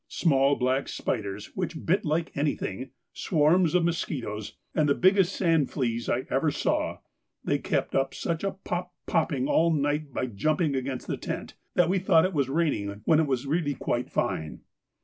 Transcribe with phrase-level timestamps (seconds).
[0.07, 6.09] Small black spiders which bit like anything, swarms of mosquitoes, and the biggest sand fleas
[6.09, 11.17] I ever saw,—they kept up such a pop popping all night by jumping against the
[11.17, 14.61] tent, that we thought it was raining when it was really quite fine.